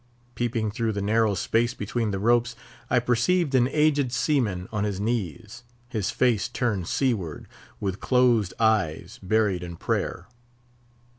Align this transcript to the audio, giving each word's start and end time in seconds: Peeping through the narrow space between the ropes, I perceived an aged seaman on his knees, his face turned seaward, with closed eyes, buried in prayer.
Peeping 0.33 0.71
through 0.71 0.91
the 0.93 0.99
narrow 1.03 1.35
space 1.35 1.75
between 1.75 2.09
the 2.09 2.17
ropes, 2.17 2.55
I 2.89 2.97
perceived 2.97 3.53
an 3.53 3.67
aged 3.67 4.11
seaman 4.11 4.67
on 4.71 4.83
his 4.83 4.99
knees, 4.99 5.61
his 5.89 6.09
face 6.09 6.47
turned 6.49 6.87
seaward, 6.87 7.47
with 7.79 7.99
closed 7.99 8.55
eyes, 8.59 9.19
buried 9.21 9.61
in 9.61 9.75
prayer. 9.75 10.25